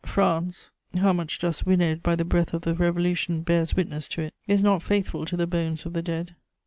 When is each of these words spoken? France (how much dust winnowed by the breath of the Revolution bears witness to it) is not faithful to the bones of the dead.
France 0.03 0.71
(how 0.97 1.13
much 1.13 1.37
dust 1.37 1.63
winnowed 1.67 2.01
by 2.01 2.15
the 2.15 2.25
breath 2.25 2.55
of 2.55 2.63
the 2.63 2.73
Revolution 2.73 3.41
bears 3.43 3.75
witness 3.75 4.07
to 4.07 4.23
it) 4.23 4.33
is 4.47 4.63
not 4.63 4.81
faithful 4.81 5.25
to 5.27 5.37
the 5.37 5.45
bones 5.45 5.85
of 5.85 5.93
the 5.93 6.01
dead. 6.01 6.33